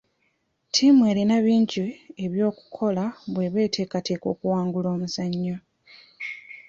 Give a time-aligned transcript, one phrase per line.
[0.67, 1.83] Ttiimu erina bingi
[2.25, 3.03] ebyokukola
[3.33, 5.57] bweba eteekateeka okuwangula omuzannyo.